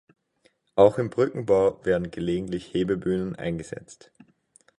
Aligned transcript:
Auch 0.75 0.97
im 0.97 1.11
Brückenbau 1.11 1.85
werden 1.85 2.09
gelegentlich 2.09 2.73
Hebebühnen 2.73 3.35
eingesetzt. 3.35 4.11